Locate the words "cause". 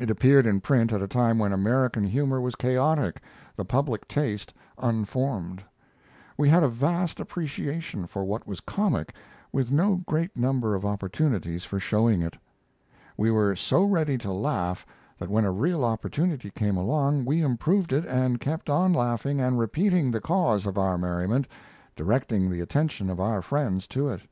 20.20-20.66